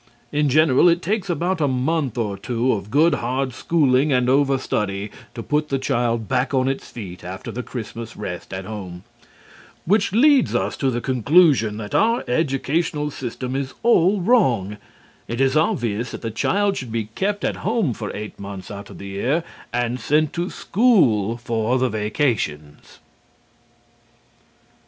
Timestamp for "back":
6.27-6.55